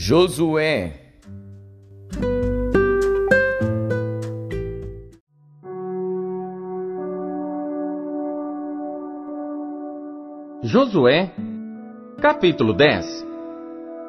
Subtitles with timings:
[0.00, 0.92] Josué.
[10.62, 11.32] Josué,
[12.20, 13.26] capítulo 10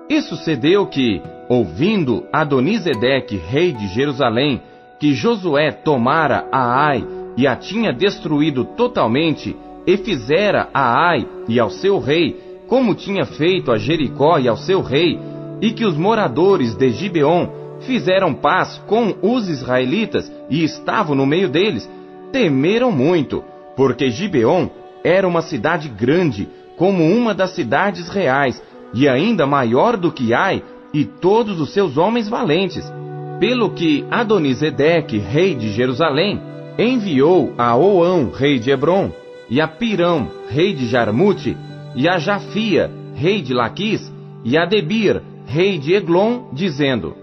[0.07, 4.62] E sucedeu que, ouvindo Adonisedeque, rei de Jerusalém,
[4.99, 7.03] que Josué tomara a Ai
[7.35, 13.26] e a tinha destruído totalmente, e fizera a Ai e ao seu rei, como tinha
[13.26, 15.17] feito a Jericó e ao seu rei,
[15.62, 17.48] e que os moradores de Gibeon
[17.81, 21.90] fizeram paz com os israelitas e estavam no meio deles,
[22.31, 23.44] temeram muito,
[23.76, 24.70] porque Gibeon
[25.03, 28.62] era uma cidade grande, como uma das cidades reais,
[28.94, 32.91] e ainda maior do que Ai e todos os seus homens valentes.
[33.39, 36.41] Pelo que Adonisedeque, rei de Jerusalém,
[36.78, 39.12] enviou a Oão, rei de Hebron,
[39.50, 41.55] e a Pirão, rei de Jarmute,
[41.95, 44.11] e a Jafia, rei de Laquis,
[44.44, 47.16] e a Debir, rei de Eglon, dizendo: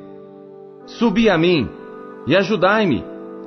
[0.85, 1.69] Subi a mim,
[2.27, 3.05] e ajudai-me,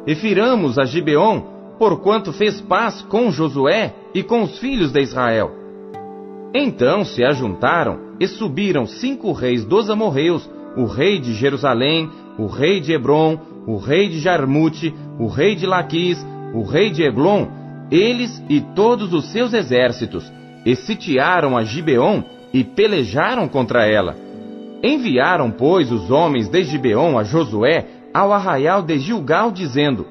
[0.07, 1.41] e firamos a Gibeon,
[1.77, 5.51] porquanto fez paz com Josué e com os filhos de Israel.
[6.55, 12.79] Então se ajuntaram e subiram cinco reis dos amorreus, o rei de Jerusalém, o rei
[12.79, 17.47] de Hebron, o rei de Jarmute, o rei de Laquis, o rei de Eglon,
[17.91, 20.31] eles e todos os seus exércitos,
[20.65, 24.28] e sitiaram a Gibeon e pelejaram contra ela.
[24.81, 30.05] Enviaram, pois, os homens de Gibeon a Josué ao arraial de Gilgal, dizendo: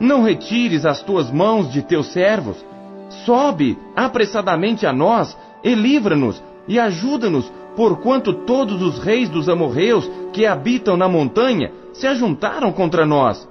[0.00, 2.64] Não retires as tuas mãos de teus servos,
[3.24, 10.46] sobe apressadamente a nós e livra-nos e ajuda-nos, porquanto todos os reis dos amorreus que
[10.46, 13.48] habitam na montanha se ajuntaram contra nós.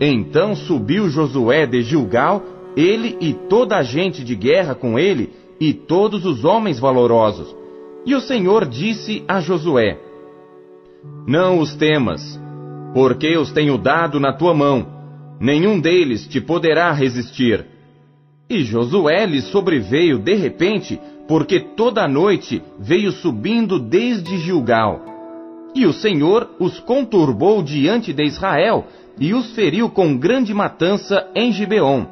[0.00, 2.42] Então subiu Josué de Gilgal,
[2.76, 7.54] ele e toda a gente de guerra com ele, e todos os homens valorosos.
[8.08, 9.98] E o Senhor disse a Josué:
[11.26, 12.40] Não os temas,
[12.94, 14.86] porque os tenho dado na tua mão,
[15.38, 17.66] nenhum deles te poderá resistir.
[18.48, 20.98] E Josué lhe sobreveio de repente,
[21.28, 25.04] porque toda a noite veio subindo desde Gilgal.
[25.74, 28.86] E o Senhor os conturbou diante de Israel,
[29.20, 32.06] e os feriu com grande matança em Gibeon,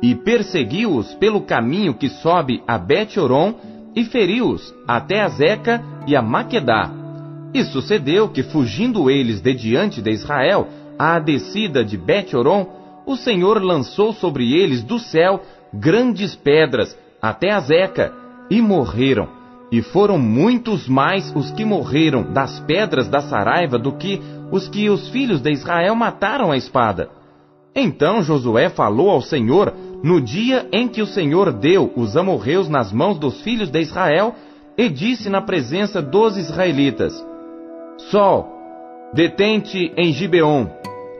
[0.00, 3.56] e perseguiu-os pelo caminho que sobe a Bet-Oron,
[3.94, 6.90] e feriu-os até a Zeca e a Maquedá.
[7.52, 10.68] E sucedeu que, fugindo eles de diante de Israel,
[10.98, 12.66] à descida de Bet-Oron,
[13.06, 15.42] o Senhor lançou sobre eles do céu
[15.72, 18.12] grandes pedras até a Zeca,
[18.50, 19.28] e morreram.
[19.70, 24.20] E foram muitos mais os que morreram das pedras da Saraiva do que
[24.50, 27.08] os que os filhos de Israel mataram à espada.
[27.74, 29.72] Então Josué falou ao Senhor
[30.02, 34.34] no dia em que o Senhor deu os amorreus nas mãos dos filhos de Israel,
[34.76, 37.12] e disse na presença dos israelitas:
[38.10, 38.48] Sol,
[39.12, 40.66] detente em Gibeon,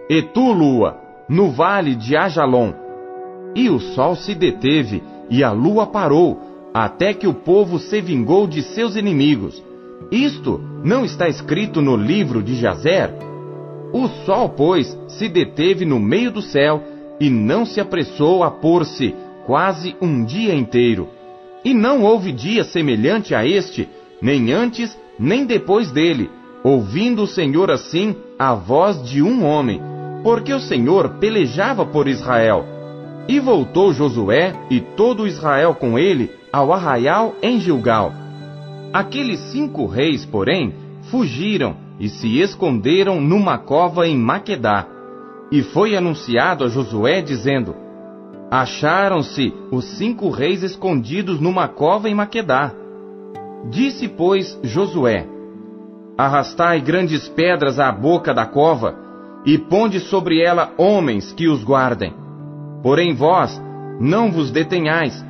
[0.09, 0.97] e tu, lua,
[1.29, 2.73] no vale de Ajalon.
[3.55, 6.41] E o sol se deteve, e a lua parou,
[6.73, 9.63] até que o povo se vingou de seus inimigos.
[10.11, 13.13] Isto não está escrito no livro de Jazer?
[13.93, 16.83] O sol, pois, se deteve no meio do céu
[17.21, 19.15] e não se apressou a pôr-se
[19.47, 21.09] quase um dia inteiro.
[21.63, 23.89] E não houve dia semelhante a este,
[24.23, 26.31] nem antes nem depois dele,
[26.65, 29.83] ouvindo o Senhor assim a voz de um homem,
[30.23, 32.65] porque o Senhor pelejava por Israel.
[33.29, 38.13] E voltou Josué e todo Israel com ele ao arraial em Gilgal.
[38.93, 40.75] Aqueles cinco reis, porém,
[41.11, 44.87] fugiram e se esconderam numa cova em Maquedá.
[45.51, 47.75] E foi anunciado a Josué, dizendo:
[48.51, 52.73] Acharam-se os cinco reis escondidos numa cova em Maquedá.
[53.69, 55.27] Disse, pois, Josué:
[56.17, 58.95] Arrastai grandes pedras à boca da cova,
[59.45, 62.15] e ponde sobre ela homens que os guardem.
[62.83, 63.61] Porém vós,
[63.99, 65.25] não vos detenhais,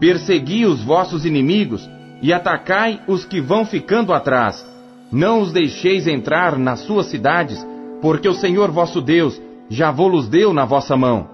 [0.00, 1.88] persegui os vossos inimigos,
[2.22, 4.66] e atacai os que vão ficando atrás.
[5.12, 7.64] Não os deixeis entrar nas suas cidades,
[8.00, 11.28] porque o Senhor vosso Deus já vos deu na vossa mão.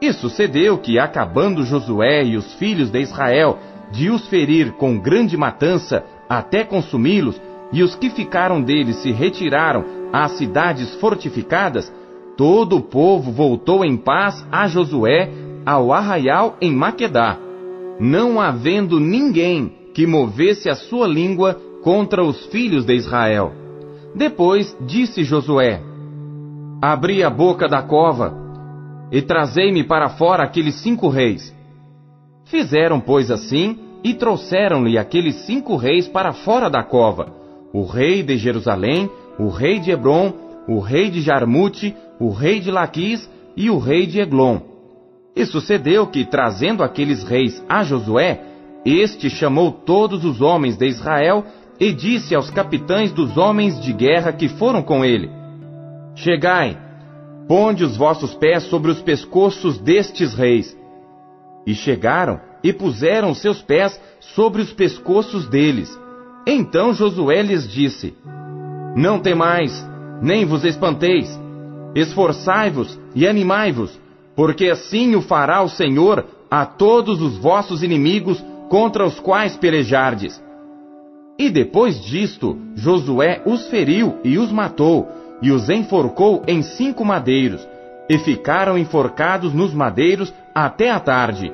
[0.00, 3.58] E sucedeu que, acabando Josué e os filhos de Israel
[3.90, 7.40] de os ferir com grande matança, até consumi-los,
[7.72, 11.92] e os que ficaram deles se retiraram às cidades fortificadas,
[12.36, 15.30] todo o povo voltou em paz a Josué
[15.66, 17.36] ao arraial em Maquedá,
[18.00, 23.52] não havendo ninguém que movesse a sua língua contra os filhos de Israel.
[24.14, 25.82] Depois disse Josué:
[26.80, 28.32] Abri a boca da cova
[29.10, 31.52] e trazei-me para fora aqueles cinco reis.
[32.44, 37.34] Fizeram, pois, assim, e trouxeram-lhe aqueles cinco reis para fora da cova,
[37.74, 39.10] o rei de Jerusalém,
[39.40, 40.32] o rei de Hebron,
[40.68, 44.60] o rei de Jarmute, o rei de Laquis e o rei de Eglon.
[45.34, 48.40] E sucedeu que, trazendo aqueles reis a Josué,
[48.84, 51.44] este chamou todos os homens de Israel
[51.80, 55.37] e disse aos capitães dos homens de guerra que foram com ele:
[56.18, 56.76] Chegai,
[57.46, 60.76] ponde os vossos pés sobre os pescoços destes reis.
[61.64, 65.96] E chegaram e puseram seus pés sobre os pescoços deles.
[66.44, 68.16] Então Josué lhes disse:
[68.96, 69.86] Não temais,
[70.20, 71.38] nem vos espanteis.
[71.94, 73.96] Esforçai-vos e animai-vos,
[74.34, 80.42] porque assim o fará o Senhor a todos os vossos inimigos contra os quais pelejardes.
[81.38, 85.06] E depois disto, Josué os feriu e os matou,
[85.40, 87.66] e os enforcou em cinco madeiros,
[88.08, 91.52] e ficaram enforcados nos madeiros até a tarde.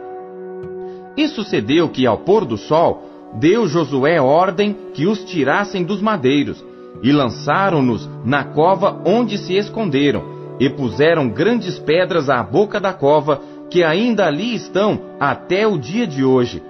[1.16, 3.02] E sucedeu que, ao pôr do sol,
[3.34, 6.64] deu Josué ordem que os tirassem dos madeiros,
[7.02, 10.22] e lançaram-nos na cova onde se esconderam,
[10.60, 16.06] e puseram grandes pedras à boca da cova, que ainda ali estão até o dia
[16.06, 16.62] de hoje.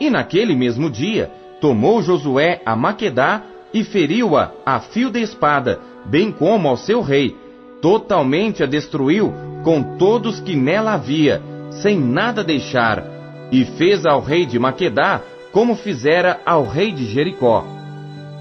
[0.00, 1.30] E naquele mesmo dia,
[1.60, 3.42] tomou Josué a Maquedá
[3.76, 7.36] e feriu-a a fio de espada, bem como ao seu rei.
[7.82, 9.30] Totalmente a destruiu
[9.62, 11.42] com todos que nela havia,
[11.82, 13.04] sem nada deixar,
[13.52, 15.20] e fez ao rei de Maquedá
[15.52, 17.66] como fizera ao rei de Jericó.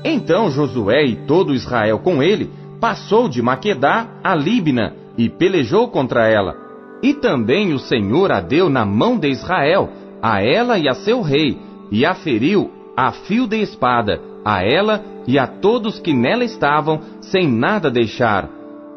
[0.06, 2.50] Então Josué e todo Israel com ele
[2.80, 6.56] passou de Maquedá a Líbina e pelejou contra ela.
[7.04, 9.90] E também o Senhor a deu na mão de Israel,
[10.22, 11.58] a ela e a seu rei,
[11.92, 17.00] e a feriu a fio de espada, a ela e a todos que nela estavam,
[17.22, 18.50] sem nada deixar.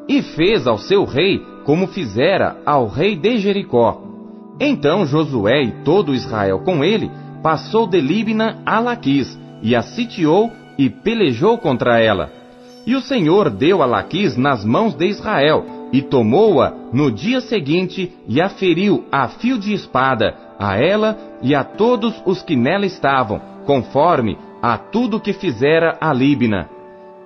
[0.09, 4.03] E fez ao seu rei como fizera ao rei de Jericó.
[4.61, 7.11] Então Josué e todo Israel com ele
[7.43, 12.31] passou de Líbina a Laquis, e a sitiou e pelejou contra ela.
[12.87, 18.13] E o Senhor deu a Laquis nas mãos de Israel, e tomou-a no dia seguinte
[18.27, 22.85] e a feriu a fio de espada, a ela e a todos os que nela
[22.85, 26.69] estavam, conforme a tudo que fizera a Líbina.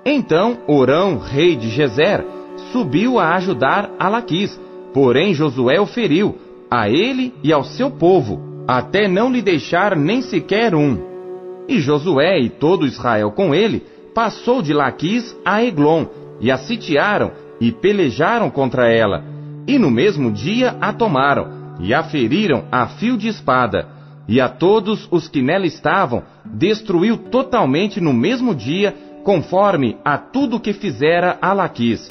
[0.04, 2.24] Então Orão, rei de Gezer,
[2.72, 4.60] subiu a ajudar a Laquis,
[4.92, 6.36] porém Josué o feriu,
[6.70, 10.98] a ele e ao seu povo, até não lhe deixar nem sequer um.
[11.68, 13.84] E Josué e todo Israel com ele
[14.14, 16.06] passou de Laquis a Eglon,
[16.40, 17.30] e a sitiaram
[17.60, 19.24] e pelejaram contra ela,
[19.66, 23.91] e no mesmo dia a tomaram, e a feriram a fio de espada
[24.28, 30.60] e a todos os que nela estavam, destruiu totalmente no mesmo dia, conforme a tudo
[30.60, 32.08] que fizera a Laquis.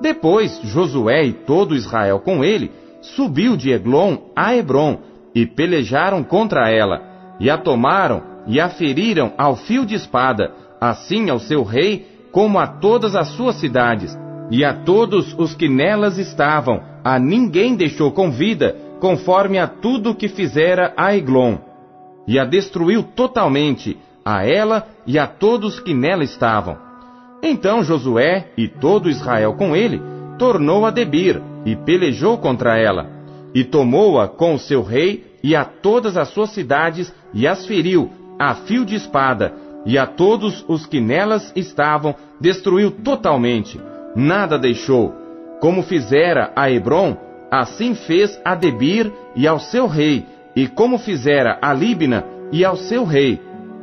[0.00, 2.70] Depois, Josué e todo Israel com ele,
[3.00, 5.00] subiu de Eglon a Hebron,
[5.34, 7.02] e pelejaram contra ela,
[7.38, 12.58] e a tomaram, e a feriram ao fio de espada, assim ao seu rei, como
[12.58, 14.16] a todas as suas cidades,
[14.50, 20.14] e a todos os que nelas estavam, a ninguém deixou com vida, conforme a tudo
[20.14, 21.58] que fizera a Eglon,
[22.26, 26.76] e a destruiu totalmente, a ela e a todos que nela estavam.
[27.42, 30.02] Então Josué e todo Israel com ele
[30.38, 33.10] tornou a Debir e pelejou contra ela,
[33.54, 38.10] e tomou-a com o seu rei e a todas as suas cidades e as feriu
[38.38, 39.52] a fio de espada,
[39.84, 43.80] e a todos os que nelas estavam destruiu totalmente,
[44.14, 45.14] nada deixou,
[45.60, 47.16] como fizera a Hebron
[47.50, 52.76] Assim fez a Debir e ao seu rei, e como fizera a Líbina e ao
[52.76, 53.40] seu rei.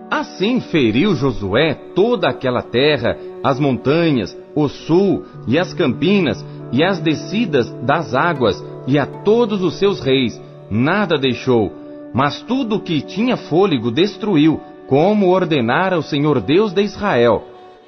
[0.10, 7.00] Assim feriu Josué toda aquela terra, as montanhas, o sul e as campinas, e as
[7.00, 11.72] descidas das águas, e a todos os seus reis, nada deixou,
[12.14, 17.44] mas tudo o que tinha fôlego destruiu, como ordenara o Senhor Deus de Israel.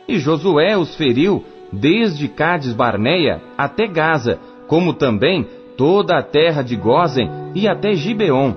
[0.07, 5.45] E Josué os feriu desde Cades Barneia até Gaza, como também
[5.77, 8.53] toda a terra de Gozen e até Gibeon.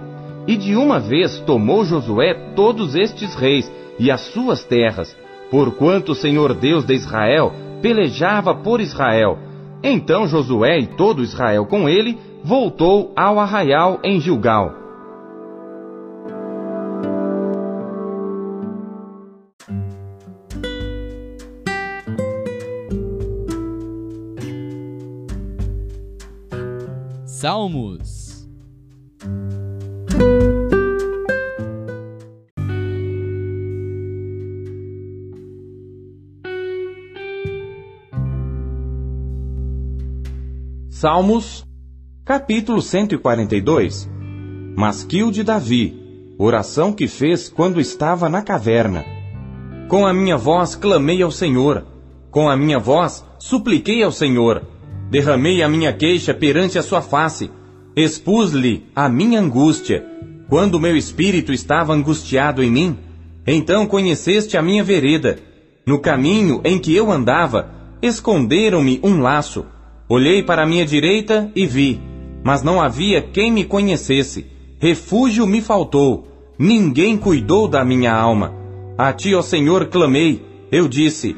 [0.46, 5.14] E de uma vez tomou Josué todos estes reis e as suas terras,
[5.50, 9.38] porquanto o Senhor Deus de Israel pelejava por Israel.
[9.82, 14.79] Então Josué e todo Israel com ele voltou ao arraial em Gilgal.
[27.40, 28.47] Salmos.
[40.90, 41.64] Salmos,
[42.26, 44.06] capítulo 142
[44.76, 45.99] Masquil de Davi,
[46.38, 49.02] oração que fez quando estava na caverna.
[49.88, 51.87] Com a minha voz clamei ao Senhor.
[52.30, 54.62] Com a minha voz supliquei ao Senhor.
[55.11, 57.50] Derramei a minha queixa perante a sua face.
[57.97, 60.07] Expus-lhe a minha angústia.
[60.49, 62.97] Quando o meu espírito estava angustiado em mim,
[63.45, 65.38] então conheceste a minha vereda.
[65.85, 67.69] No caminho em que eu andava,
[68.00, 69.67] esconderam-me um laço.
[70.09, 72.00] Olhei para a minha direita e vi,
[72.45, 74.47] mas não havia quem me conhecesse.
[74.79, 76.29] Refúgio me faltou.
[76.57, 78.55] Ninguém cuidou da minha alma.
[78.97, 80.43] A ti, ó Senhor, clamei.
[80.71, 81.35] Eu disse: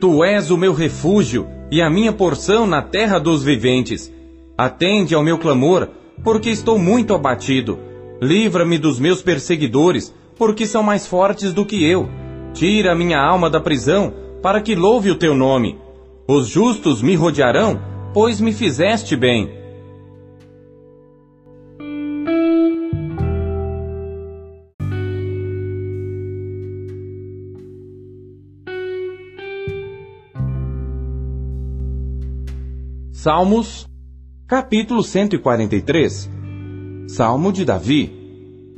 [0.00, 4.12] Tu és o meu refúgio e a minha porção na terra dos viventes.
[4.56, 5.88] Atende ao meu clamor,
[6.22, 7.78] porque estou muito abatido.
[8.20, 12.08] Livra-me dos meus perseguidores, porque são mais fortes do que eu.
[12.54, 15.78] Tira a minha alma da prisão, para que louve o teu nome.
[16.26, 17.80] Os justos me rodearão,
[18.14, 19.50] pois me fizeste bem.
[33.18, 33.88] Salmos,
[34.46, 36.30] capítulo 143
[37.08, 38.12] Salmo de Davi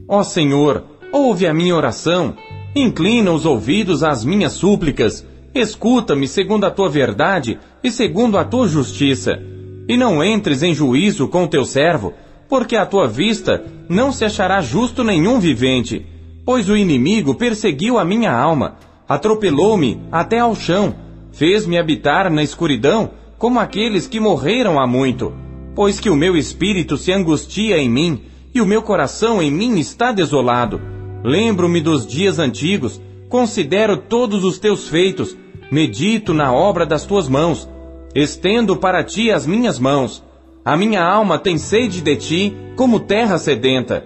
[0.06, 2.36] Ó Senhor, ouve a minha oração,
[2.72, 8.68] inclina os ouvidos às minhas súplicas, escuta-me segundo a tua verdade e segundo a tua
[8.68, 9.42] justiça.
[9.88, 12.14] E não entres em juízo com teu servo,
[12.48, 16.06] porque à tua vista não se achará justo nenhum vivente.
[16.44, 18.76] Pois o inimigo perseguiu a minha alma,
[19.08, 20.94] atropelou-me até ao chão,
[21.32, 25.32] fez-me habitar na escuridão como aqueles que morreram há muito,
[25.74, 28.20] pois que o meu espírito se angustia em mim,
[28.52, 30.80] e o meu coração em mim está desolado.
[31.22, 35.36] Lembro-me dos dias antigos, considero todos os teus feitos,
[35.70, 37.68] medito na obra das tuas mãos,
[38.14, 40.24] estendo para ti as minhas mãos.
[40.64, 44.04] A minha alma tem sede de ti, como terra sedenta.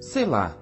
[0.00, 0.56] Selá.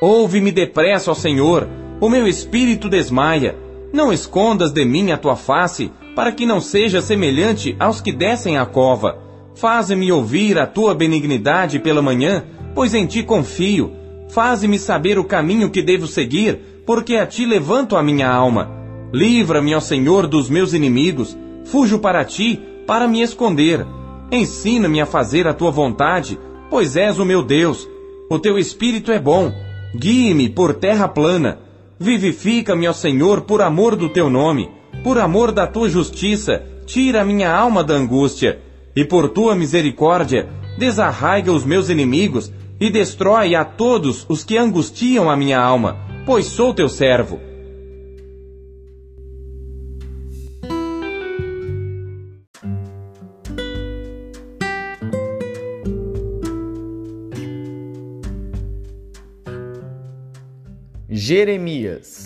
[0.00, 1.68] Ouve-me depressa, ó Senhor,
[2.00, 3.56] o meu espírito desmaia.
[3.92, 8.58] Não escondas de mim a tua face, para que não seja semelhante aos que descem
[8.58, 9.18] à cova.
[9.54, 13.92] Faze-me ouvir a tua benignidade pela manhã, pois em ti confio.
[14.28, 18.70] Faze-me saber o caminho que devo seguir, porque a ti levanto a minha alma.
[19.12, 21.36] Livra-me, ó Senhor, dos meus inimigos.
[21.64, 23.86] Fujo para ti, para me esconder.
[24.30, 26.38] Ensina-me a fazer a tua vontade,
[26.70, 27.88] pois és o meu Deus.
[28.30, 29.52] O teu espírito é bom.
[29.96, 31.58] Guie-me por terra plana.
[31.98, 34.70] Vivifica-me, ó Senhor, por amor do teu nome.
[35.02, 38.58] Por amor da tua justiça, tira minha alma da angústia,
[38.94, 45.30] e por tua misericórdia, desarraiga os meus inimigos e destrói a todos os que angustiam
[45.30, 47.40] a minha alma, pois sou teu servo.
[61.08, 62.19] Jeremias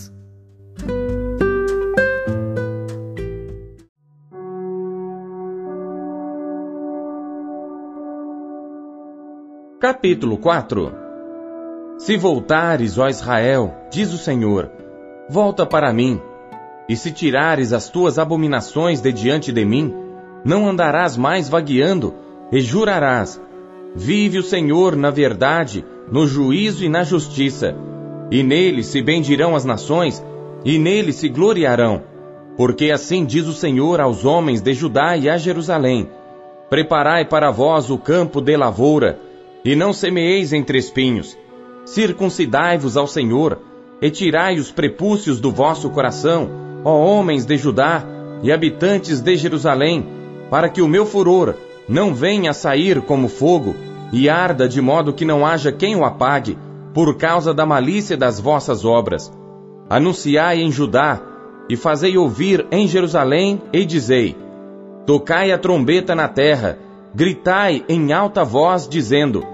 [9.85, 10.95] Capítulo 4
[11.99, 14.71] Se voltares, ó Israel, diz o Senhor,
[15.29, 16.19] volta para mim,
[16.89, 19.95] e se tirares as tuas abominações de diante de mim,
[20.43, 22.15] não andarás mais vagueando,
[22.51, 23.39] e jurarás:
[23.95, 27.77] Vive o Senhor na verdade, no juízo e na justiça,
[28.31, 30.25] e nele se bendirão as nações,
[30.65, 32.05] e nele se gloriarão.
[32.57, 36.09] Porque assim diz o Senhor aos homens de Judá e a Jerusalém:
[36.71, 39.21] Preparai para vós o campo de lavoura,
[39.65, 41.37] e não semeeis entre espinhos.
[41.87, 43.59] Circuncidai-vos ao Senhor,
[44.03, 46.51] e tirai os prepúcios do vosso coração,
[46.85, 48.05] ó homens de Judá
[48.43, 50.07] e habitantes de Jerusalém,
[50.51, 51.55] para que o meu furor
[51.89, 53.75] não venha a sair como fogo,
[54.13, 56.59] e arda de modo que não haja quem o apague,
[56.93, 59.33] por causa da malícia das vossas obras.
[59.89, 61.21] Anunciai em Judá,
[61.69, 64.37] e fazei ouvir em Jerusalém, e dizei:
[65.07, 66.79] Tocai a trombeta na terra,
[67.15, 69.54] gritai em alta voz, dizendo: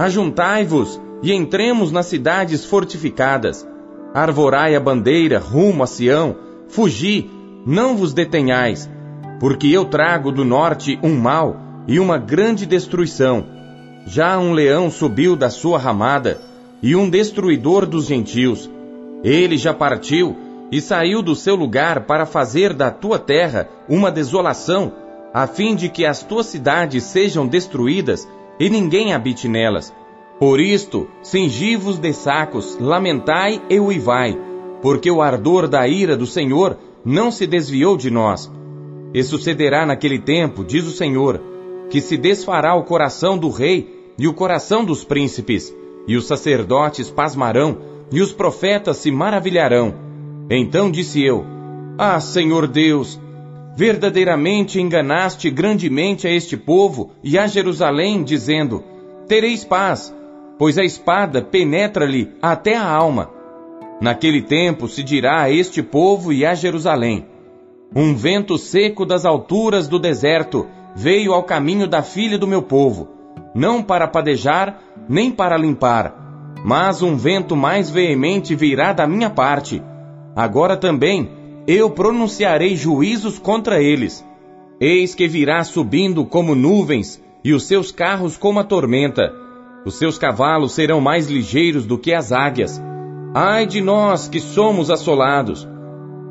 [0.00, 3.68] Ajuntai-vos e entremos nas cidades fortificadas.
[4.14, 6.34] Arvorai a bandeira rumo a Sião,
[6.68, 7.30] fugi,
[7.66, 8.88] não vos detenhais,
[9.38, 11.54] porque eu trago do norte um mal
[11.86, 13.44] e uma grande destruição.
[14.06, 16.40] Já um leão subiu da sua ramada,
[16.82, 18.70] e um destruidor dos gentios.
[19.22, 20.34] Ele já partiu
[20.72, 24.94] e saiu do seu lugar para fazer da tua terra uma desolação,
[25.34, 28.26] a fim de que as tuas cidades sejam destruídas
[28.60, 29.92] e ninguém habite nelas.
[30.38, 34.38] Por isto, cingi-vos de sacos, lamentai e uivai,
[34.82, 38.52] porque o ardor da ira do Senhor não se desviou de nós.
[39.14, 41.40] E sucederá naquele tempo, diz o Senhor,
[41.88, 45.74] que se desfará o coração do rei e o coração dos príncipes,
[46.06, 47.78] e os sacerdotes pasmarão,
[48.12, 49.94] e os profetas se maravilharão.
[50.50, 51.44] Então disse eu:
[51.96, 53.18] Ah, Senhor Deus,
[53.74, 58.82] verdadeiramente enganaste grandemente a este povo e a Jerusalém, dizendo:
[59.26, 60.14] Tereis paz,
[60.58, 63.30] pois a espada penetra-lhe até a alma.
[64.00, 67.26] Naquele tempo se dirá a este povo e a Jerusalém:
[67.94, 73.08] Um vento seco das alturas do deserto veio ao caminho da filha do meu povo,
[73.54, 79.82] não para padejar, nem para limpar, mas um vento mais veemente virá da minha parte.
[80.34, 84.24] Agora também eu pronunciarei juízos contra eles.
[84.80, 89.32] Eis que virá subindo como nuvens, e os seus carros como a tormenta.
[89.84, 92.80] Os seus cavalos serão mais ligeiros do que as águias.
[93.34, 95.68] Ai de nós que somos assolados!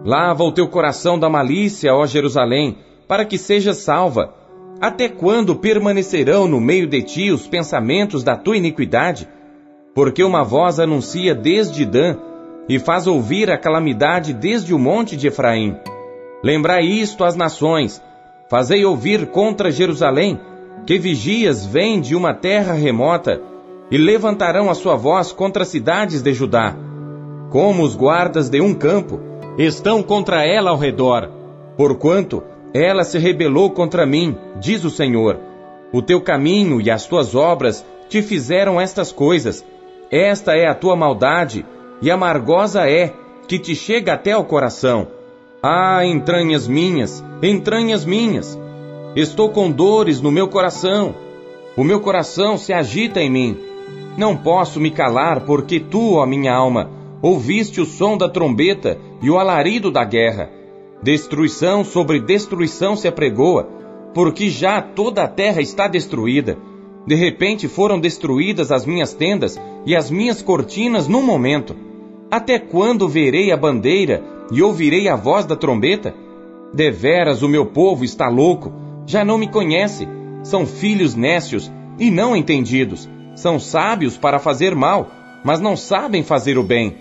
[0.03, 4.33] Lava o teu coração da malícia, ó Jerusalém, para que sejas salva.
[4.79, 9.27] Até quando permanecerão no meio de ti os pensamentos da tua iniquidade?
[9.93, 12.15] Porque uma voz anuncia desde Dan
[12.69, 15.75] e faz ouvir a calamidade desde o monte de Efraim.
[16.43, 17.99] Lembrai isto às nações,
[18.47, 20.39] fazei ouvir contra Jerusalém,
[20.85, 23.41] que vigias vêm de uma terra remota,
[23.91, 26.75] e levantarão a sua voz contra as cidades de Judá.
[27.49, 29.19] Como os guardas de um campo,
[29.57, 31.27] estão contra ela ao redor,
[31.75, 35.39] porquanto ela se rebelou contra mim, diz o Senhor.
[35.91, 39.65] O teu caminho e as tuas obras te fizeram estas coisas.
[40.11, 41.65] Esta é a tua maldade,
[42.01, 43.13] e amargosa é,
[43.47, 45.07] que te chega até ao coração.
[45.61, 48.57] Ah, entranhas minhas, entranhas minhas!
[49.15, 51.15] Estou com dores no meu coração.
[51.75, 53.57] O meu coração se agita em mim.
[54.17, 56.89] Não posso me calar, porque tu, ó minha alma,
[57.21, 60.49] ouviste o som da trombeta e o alarido da guerra.
[61.01, 63.67] Destruição sobre destruição se apregoa,
[64.13, 66.57] porque já toda a terra está destruída.
[67.07, 71.75] De repente foram destruídas as minhas tendas e as minhas cortinas num momento.
[72.31, 76.13] Até quando verei a bandeira e ouvirei a voz da trombeta?
[76.71, 78.71] Deveras o meu povo está louco,
[79.07, 80.07] já não me conhece.
[80.43, 83.09] São filhos nécios e não entendidos.
[83.35, 85.09] São sábios para fazer mal,
[85.43, 86.95] mas não sabem fazer o bem.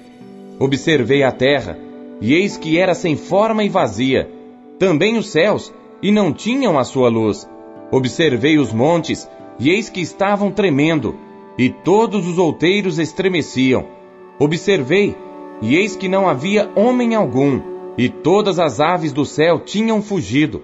[0.58, 1.78] Observei a terra,
[2.22, 4.30] e eis que era sem forma e vazia.
[4.78, 7.46] Também os céus, e não tinham a sua luz.
[7.90, 9.28] Observei os montes,
[9.60, 11.14] e eis que estavam tremendo,
[11.58, 13.97] e todos os outeiros estremeciam
[14.38, 15.16] Observei,
[15.60, 17.60] e eis que não havia homem algum,
[17.96, 20.62] e todas as aves do céu tinham fugido.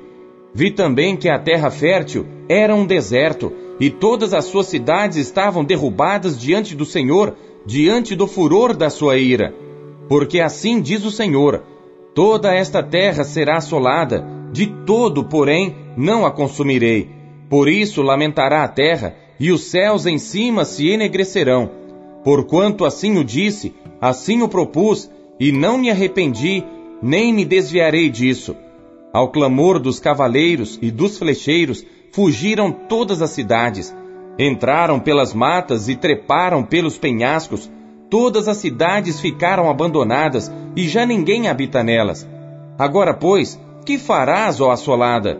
[0.54, 5.64] Vi também que a terra fértil era um deserto, e todas as suas cidades estavam
[5.64, 7.34] derrubadas diante do Senhor,
[7.66, 9.52] diante do furor da sua ira.
[10.08, 11.64] Porque assim diz o Senhor:
[12.14, 17.10] toda esta terra será assolada, de todo, porém, não a consumirei.
[17.50, 21.83] Por isso lamentará a terra, e os céus em cima se enegrecerão
[22.24, 26.64] Porquanto assim o disse, assim o propus, e não me arrependi,
[27.02, 28.56] nem me desviarei disso.
[29.12, 33.94] Ao clamor dos cavaleiros e dos flecheiros, fugiram todas as cidades.
[34.38, 37.70] Entraram pelas matas e treparam pelos penhascos.
[38.08, 42.26] Todas as cidades ficaram abandonadas e já ninguém habita nelas.
[42.78, 45.38] Agora, pois, que farás, ó assolada?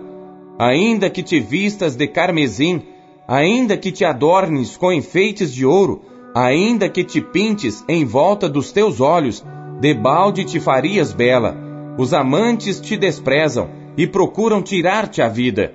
[0.59, 2.83] Ainda que te vistas de carmesim,
[3.27, 6.03] ainda que te adornes com enfeites de ouro,
[6.35, 9.45] ainda que te pintes em volta dos teus olhos,
[9.81, 11.57] debalde te farias bela.
[11.97, 15.73] Os amantes te desprezam e procuram tirar-te a vida.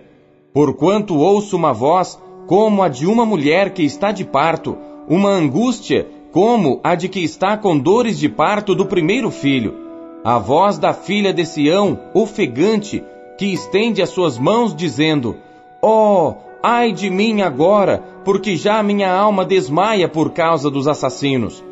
[0.53, 6.07] Porquanto ouço uma voz como a de uma mulher que está de parto, uma angústia
[6.31, 9.87] como a de que está com dores de parto do primeiro filho.
[10.23, 13.01] A voz da filha de Sião, ofegante,
[13.37, 15.37] que estende as suas mãos, dizendo:
[15.81, 21.63] Oh, Ai de mim agora, porque já minha alma desmaia por causa dos assassinos.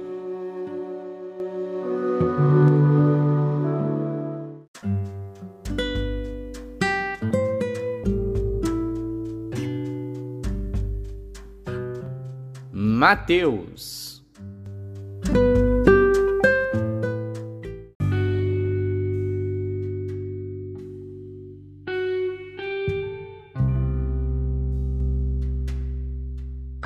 [12.72, 13.97] Mateus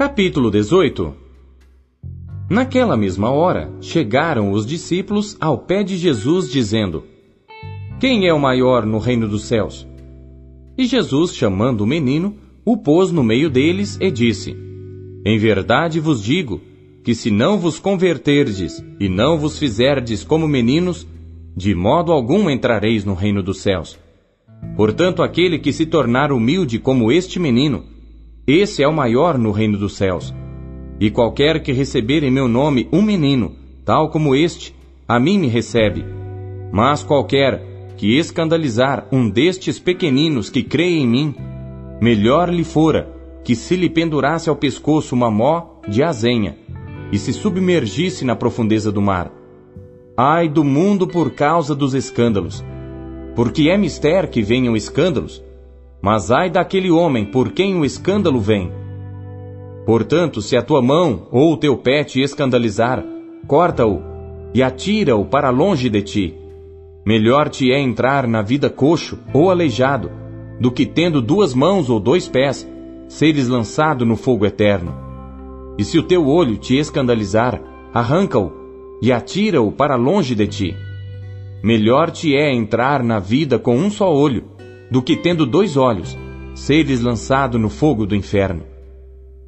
[0.03, 1.13] Capítulo 18
[2.49, 7.03] Naquela mesma hora, chegaram os discípulos ao pé de Jesus, dizendo:
[7.99, 9.87] Quem é o maior no reino dos céus?
[10.75, 12.35] E Jesus, chamando o menino,
[12.65, 14.57] o pôs no meio deles e disse:
[15.23, 16.59] Em verdade vos digo
[17.03, 21.07] que se não vos converterdes e não vos fizerdes como meninos,
[21.55, 23.99] de modo algum entrareis no reino dos céus.
[24.75, 27.90] Portanto, aquele que se tornar humilde como este menino,
[28.47, 30.33] esse é o maior no reino dos céus.
[30.99, 34.75] E qualquer que receber em meu nome um menino, tal como este,
[35.07, 36.05] a mim me recebe.
[36.71, 37.61] Mas qualquer
[37.97, 41.35] que escandalizar um destes pequeninos que crê em mim,
[42.01, 46.57] melhor lhe fora que se lhe pendurasse ao pescoço uma mó de azenha
[47.11, 49.31] e se submergisse na profundeza do mar.
[50.15, 52.63] Ai do mundo por causa dos escândalos!
[53.35, 55.43] Porque é mister que venham escândalos,
[56.01, 58.71] mas ai daquele homem por quem o escândalo vem.
[59.85, 63.03] Portanto, se a tua mão ou o teu pé te escandalizar,
[63.47, 64.01] corta-o
[64.53, 66.35] e atira-o para longe de ti.
[67.05, 70.11] Melhor te é entrar na vida coxo ou aleijado,
[70.59, 72.67] do que tendo duas mãos ou dois pés,
[73.07, 74.93] seres lançado no fogo eterno.
[75.77, 77.61] E se o teu olho te escandalizar,
[77.93, 78.51] arranca-o
[79.01, 80.75] e atira-o para longe de ti.
[81.63, 84.43] Melhor te é entrar na vida com um só olho,
[84.91, 86.17] do que tendo dois olhos,
[86.53, 88.63] seres lançado no fogo do inferno.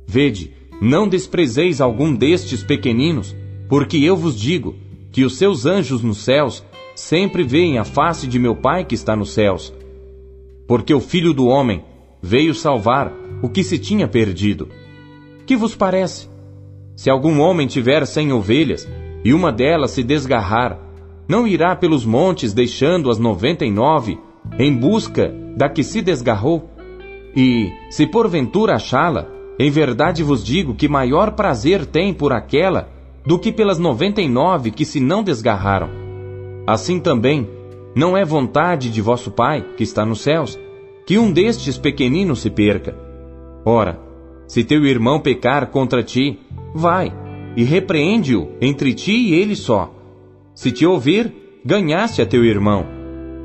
[0.08, 3.36] Vede, não desprezeis algum destes pequeninos,
[3.68, 4.76] porque eu vos digo
[5.12, 6.64] que os seus anjos nos céus
[6.96, 9.74] sempre veem a face de meu Pai que está nos céus.
[10.66, 11.84] Porque o Filho do Homem
[12.22, 14.70] veio salvar o que se tinha perdido.
[15.46, 16.30] Que vos parece?
[16.96, 18.88] Se algum homem tiver cem ovelhas
[19.26, 20.80] e uma delas se desgarrar,
[21.28, 24.18] não irá pelos montes deixando as noventa e nove
[24.58, 26.70] em busca da que se desgarrou?
[27.36, 29.28] E, se porventura achá-la,
[29.60, 32.90] em verdade vos digo que maior prazer tem por aquela
[33.26, 35.90] do que pelas noventa e nove que se não desgarraram.
[36.68, 37.50] Assim também,
[37.96, 40.60] não é vontade de vosso Pai, que está nos céus,
[41.06, 42.96] que um destes pequeninos se perca.
[43.66, 44.00] Ora,
[44.48, 46.40] se teu irmão pecar contra ti,
[46.74, 47.14] vai
[47.56, 49.94] e repreende-o entre ti e ele só.
[50.56, 51.34] Se te ouvir,
[51.66, 52.86] ganhaste a teu irmão.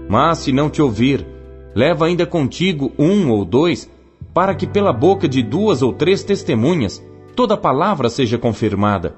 [0.09, 1.27] Mas se não te ouvir,
[1.75, 3.91] leva ainda contigo um ou dois,
[4.33, 7.05] para que pela boca de duas ou três testemunhas
[7.37, 9.15] toda palavra seja confirmada.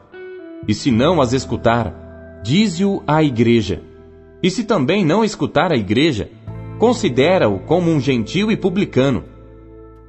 [0.67, 3.83] E se não as escutar, dize-o à igreja.
[4.43, 6.31] E se também não escutar a igreja,
[6.79, 9.25] considera-o como um gentil e publicano.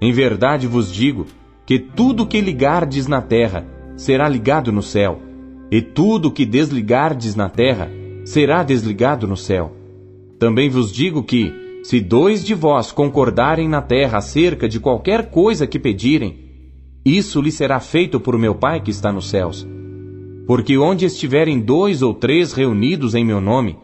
[0.01, 1.27] Em verdade vos digo
[1.65, 3.65] que tudo que ligardes na terra
[3.95, 5.21] será ligado no céu,
[5.69, 7.91] e tudo que desligardes na terra
[8.25, 9.80] será desligado no céu.
[10.41, 15.67] Também vos digo que, se dois de vós concordarem na terra acerca de qualquer coisa
[15.67, 16.35] que pedirem,
[17.05, 19.67] isso lhe será feito por meu Pai que está nos céus.
[20.47, 23.77] Porque onde estiverem dois ou três reunidos em meu nome,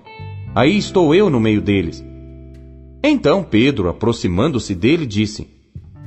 [0.56, 2.04] aí estou eu no meio deles.
[3.04, 5.48] Então Pedro, aproximando-se dele, disse: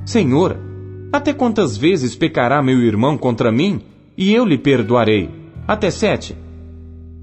[0.03, 0.59] Senhor,
[1.13, 3.79] até quantas vezes pecará meu irmão contra mim
[4.17, 5.29] e eu lhe perdoarei?
[5.65, 6.35] Até sete?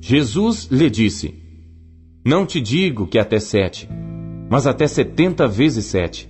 [0.00, 1.37] Jesus lhe disse:
[2.24, 3.88] Não te digo que até sete,
[4.50, 6.28] mas até setenta vezes sete.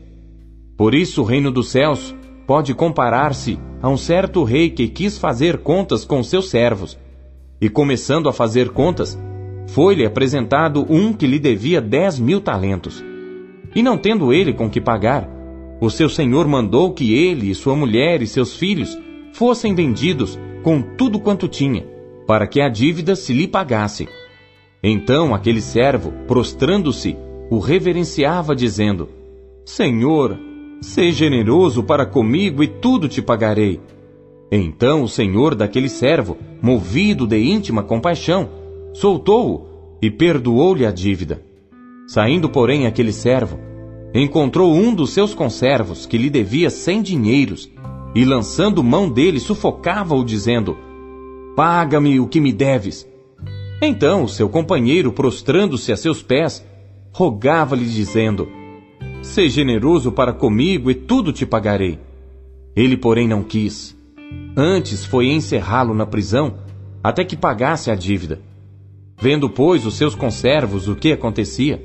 [0.76, 2.14] Por isso o reino dos céus
[2.46, 6.98] pode comparar-se a um certo rei que quis fazer contas com seus servos.
[7.60, 9.18] E começando a fazer contas,
[9.68, 13.04] foi-lhe apresentado um que lhe devia dez mil talentos.
[13.74, 15.28] E não tendo ele com que pagar,
[15.80, 18.96] o seu senhor mandou que ele, sua mulher e seus filhos
[19.32, 21.84] fossem vendidos com tudo quanto tinha,
[22.26, 24.08] para que a dívida se lhe pagasse.
[24.82, 27.16] Então aquele servo, prostrando-se,
[27.50, 29.08] o reverenciava, dizendo:
[29.64, 30.38] Senhor,
[30.80, 33.80] seja generoso para comigo e tudo te pagarei.
[34.50, 38.48] Então o senhor daquele servo, movido de íntima compaixão,
[38.94, 39.66] soltou-o
[40.00, 41.42] e perdoou-lhe a dívida.
[42.06, 43.58] Saindo, porém, aquele servo,
[44.14, 47.70] encontrou um dos seus conservos que lhe devia cem dinheiros,
[48.14, 50.78] e lançando mão dele, sufocava-o, dizendo:
[51.54, 53.06] Paga-me o que me deves.
[53.80, 56.64] Então o seu companheiro, prostrando-se a seus pés,
[57.12, 58.48] rogava-lhe, dizendo:
[59.22, 61.98] Seja generoso para comigo e tudo te pagarei.
[62.74, 63.96] Ele, porém, não quis.
[64.56, 66.58] Antes foi encerrá-lo na prisão,
[67.02, 68.40] até que pagasse a dívida.
[69.20, 71.82] Vendo, pois, os seus conservos o que acontecia,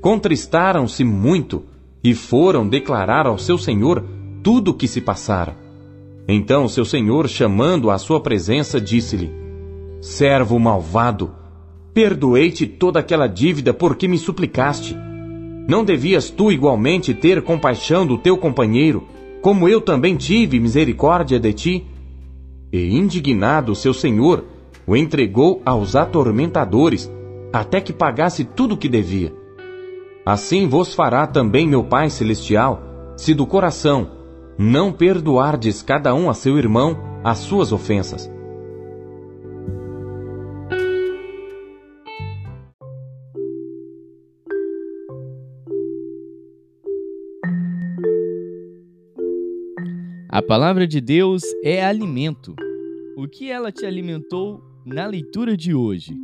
[0.00, 1.64] contristaram-se muito
[2.02, 4.04] e foram declarar ao seu senhor
[4.42, 5.56] tudo o que se passara.
[6.26, 9.41] Então seu senhor, chamando à sua presença, disse-lhe:
[10.02, 11.30] Servo malvado,
[11.94, 14.96] perdoei-te toda aquela dívida porque me suplicaste.
[15.68, 19.04] Não devias tu igualmente ter compaixão do teu companheiro,
[19.40, 21.86] como eu também tive misericórdia de ti?
[22.72, 24.44] E indignado seu senhor,
[24.84, 27.08] o entregou aos atormentadores,
[27.52, 29.32] até que pagasse tudo o que devia.
[30.26, 34.10] Assim vos fará também meu Pai Celestial, se do coração
[34.58, 38.28] não perdoardes cada um a seu irmão as suas ofensas.
[50.32, 52.54] A palavra de Deus é alimento.
[53.18, 56.16] O que ela te alimentou na leitura de hoje?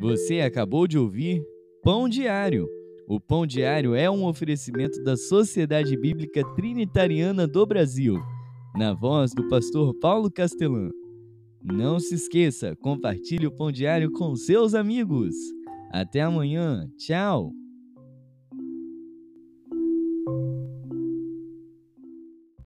[0.00, 1.42] Você acabou de ouvir
[1.82, 2.68] Pão Diário.
[3.08, 8.20] O Pão Diário é um oferecimento da Sociedade Bíblica Trinitariana do Brasil,
[8.76, 10.88] na voz do pastor Paulo Castelã.
[11.60, 15.34] Não se esqueça, compartilhe o Pão Diário com seus amigos.
[15.90, 16.88] Até amanhã.
[16.96, 17.57] Tchau.